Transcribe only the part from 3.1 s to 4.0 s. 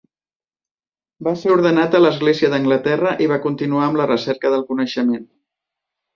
i va continuar